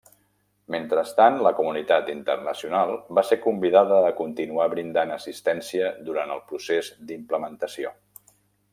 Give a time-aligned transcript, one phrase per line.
[0.75, 7.97] Mentrestant, la comunitat internacional va ser convidada a continuar brindant assistència durant el procés d'implementació.